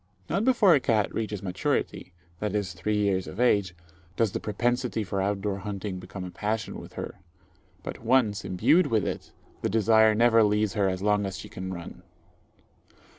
[0.31, 3.75] Not before a cat reaches maturity viz., three years of age
[4.15, 7.19] does the propensity for out door hunting become a passion with her;
[7.83, 11.71] but once imbued with it, the desire never leaves her as long as she can
[11.71, 12.01] run.